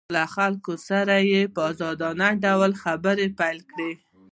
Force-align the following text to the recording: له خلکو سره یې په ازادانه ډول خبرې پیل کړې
له 0.15 0.23
خلکو 0.35 0.73
سره 0.89 1.15
یې 1.31 1.41
په 1.53 1.61
ازادانه 1.71 2.27
ډول 2.43 2.71
خبرې 2.83 3.27
پیل 3.39 3.59
کړې 3.71 3.91